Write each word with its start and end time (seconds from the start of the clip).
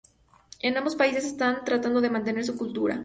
En 0.63 0.77
ambos 0.77 0.95
países 0.95 1.25
están 1.25 1.63
tratando 1.63 2.01
de 2.01 2.09
mantener 2.09 2.43
su 2.43 2.57
cultura. 2.57 2.99